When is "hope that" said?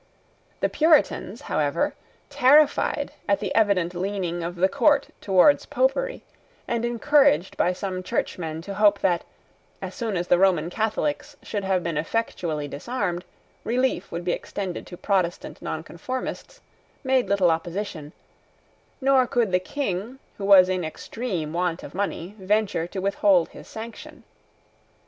8.73-9.23